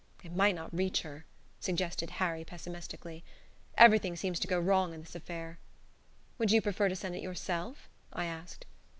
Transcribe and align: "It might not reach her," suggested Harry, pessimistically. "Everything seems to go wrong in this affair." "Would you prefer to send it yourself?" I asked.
"It 0.23 0.33
might 0.35 0.55
not 0.55 0.73
reach 0.73 1.03
her," 1.03 1.25
suggested 1.59 2.09
Harry, 2.17 2.43
pessimistically. 2.43 3.23
"Everything 3.77 4.15
seems 4.15 4.39
to 4.39 4.47
go 4.47 4.59
wrong 4.59 4.95
in 4.95 5.01
this 5.01 5.13
affair." 5.13 5.59
"Would 6.39 6.51
you 6.51 6.59
prefer 6.59 6.89
to 6.89 6.95
send 6.95 7.15
it 7.15 7.21
yourself?" 7.21 7.87
I 8.11 8.25
asked. 8.25 8.65